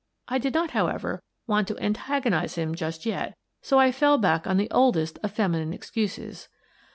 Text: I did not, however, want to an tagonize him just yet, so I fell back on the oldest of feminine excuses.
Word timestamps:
I 0.27 0.39
did 0.39 0.55
not, 0.55 0.71
however, 0.71 1.21
want 1.45 1.67
to 1.67 1.77
an 1.77 1.93
tagonize 1.93 2.55
him 2.55 2.73
just 2.73 3.05
yet, 3.05 3.37
so 3.61 3.77
I 3.79 3.91
fell 3.91 4.17
back 4.17 4.47
on 4.47 4.57
the 4.57 4.71
oldest 4.71 5.19
of 5.21 5.31
feminine 5.31 5.73
excuses. 5.73 6.49